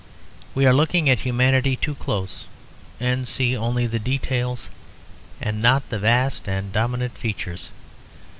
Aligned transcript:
We 0.55 0.65
are 0.65 0.73
looking 0.73 1.11
at 1.11 1.19
humanity 1.19 1.75
too 1.75 1.93
close, 1.93 2.45
and 2.99 3.27
see 3.27 3.55
only 3.55 3.85
the 3.85 3.99
details 3.99 4.67
and 5.39 5.61
not 5.61 5.87
the 5.91 5.99
vast 5.99 6.49
and 6.49 6.73
dominant 6.73 7.15
features. 7.15 7.69